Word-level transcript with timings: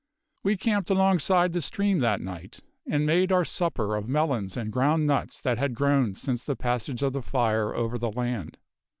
We 0.41 0.57
camped 0.57 0.89
alongside 0.89 1.53
the 1.53 1.61
stream 1.61 1.99
that 1.99 2.21
night, 2.21 2.61
and 2.87 3.05
made 3.05 3.31
our 3.31 3.45
supper 3.45 3.95
of 3.95 4.09
melons 4.09 4.57
and 4.57 4.71
ground 4.71 5.05
nuts 5.05 5.39
that 5.41 5.59
had 5.59 5.75
grown 5.75 6.15
since 6.15 6.43
the 6.43 6.55
passage 6.55 7.03
of 7.03 7.13
the 7.13 7.21
fire 7.21 7.75
over 7.75 7.99
the 7.99 8.09
land. 8.11 8.57